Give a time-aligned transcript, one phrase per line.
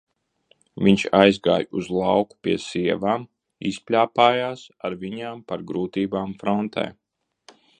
[0.85, 3.27] Viņš aizgāja uz lauku pie sievām,
[3.73, 6.87] izpļāpājās ar viņām par grūtībām frontē.